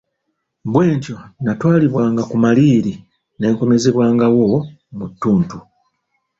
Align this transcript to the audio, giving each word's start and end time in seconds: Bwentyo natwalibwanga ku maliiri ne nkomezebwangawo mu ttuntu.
Bwentyo 0.73 1.15
natwalibwanga 1.43 2.21
ku 2.29 2.35
maliiri 2.43 2.93
ne 3.37 3.47
nkomezebwangawo 3.53 4.45
mu 4.97 5.05
ttuntu. 5.11 5.57